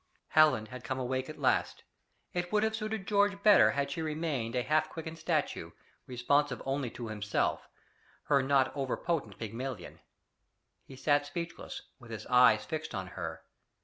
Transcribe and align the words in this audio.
Helen 0.29 0.65
had 0.65 0.83
come 0.83 0.97
awake 0.97 1.29
at 1.29 1.37
last! 1.37 1.83
It 2.33 2.51
would 2.51 2.63
have 2.63 2.75
suited 2.75 3.05
George 3.05 3.43
better 3.43 3.69
had 3.69 3.91
she 3.91 4.01
remained 4.01 4.55
a 4.55 4.63
half 4.63 4.89
quickened 4.89 5.19
statue, 5.19 5.73
responsive 6.07 6.59
only 6.65 6.89
to 6.89 7.09
himself, 7.09 7.67
her 8.23 8.41
not 8.41 8.75
over 8.75 8.97
potent 8.97 9.37
Pygmalion. 9.37 9.99
He 10.87 10.95
sat 10.95 11.27
speechless 11.27 11.83
with 11.99 12.09
his 12.09 12.25
eyes 12.25 12.65
fixed 12.65 12.95
on 12.95 13.09
her. 13.09 13.43